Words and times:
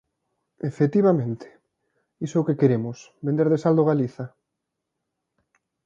Efectivamente, 0.69 1.47
iso 2.25 2.35
é 2.37 2.41
o 2.41 2.47
que 2.47 2.59
queremos, 2.61 2.97
vender 3.27 3.47
de 3.49 3.61
saldo 3.63 3.87
Galiza. 3.89 4.25